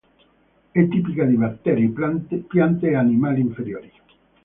[0.71, 3.91] È tipica di batteri, piante e animali inferiori.